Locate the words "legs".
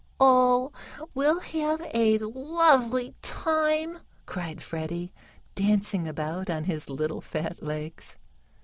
7.61-8.15